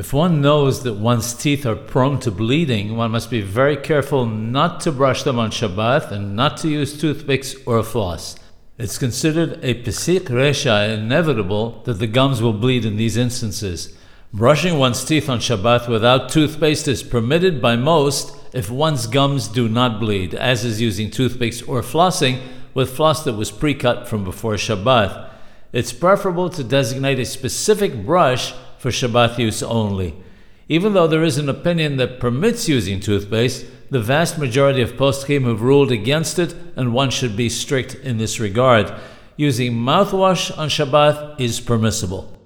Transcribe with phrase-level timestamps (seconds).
[0.00, 4.24] If one knows that one's teeth are prone to bleeding, one must be very careful
[4.24, 8.34] not to brush them on Shabbat and not to use toothpicks or floss.
[8.78, 13.94] It's considered a pesik resha, inevitable, that the gums will bleed in these instances.
[14.32, 19.68] Brushing one's teeth on Shabbat without toothpaste is permitted by most if one's gums do
[19.68, 22.40] not bleed, as is using toothpicks or flossing
[22.72, 25.28] with floss that was pre cut from before Shabbat.
[25.74, 30.14] It's preferable to designate a specific brush for Shabbat use only.
[30.70, 35.46] Even though there is an opinion that permits using toothpaste, the vast majority of poskim
[35.46, 38.90] have ruled against it, and one should be strict in this regard.
[39.36, 42.39] Using mouthwash on Shabbat is permissible.